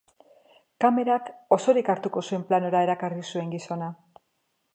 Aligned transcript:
Kamerak 0.85 1.29
osorik 1.57 1.93
hartuko 1.95 2.25
zuen 2.31 2.47
planora 2.49 2.83
erakarri 2.87 3.27
zuen 3.29 3.55
gizona. 3.57 3.93